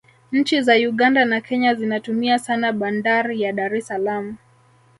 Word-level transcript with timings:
nchi 0.31 0.61
za 0.61 0.75
uganda 0.75 1.25
na 1.25 1.41
kenya 1.41 1.75
zinatumia 1.75 2.39
sana 2.39 2.73
bandar 2.73 3.31
ya 3.31 3.53
dar 3.53 3.75
es 3.75 3.87
salaam 3.87 4.35